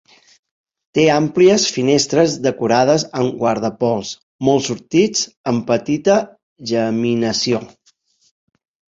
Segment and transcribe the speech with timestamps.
[0.97, 4.13] Té àmplies finestres decorades amb guardapols
[4.49, 6.15] molts sortits amb petita
[6.73, 7.61] geminació.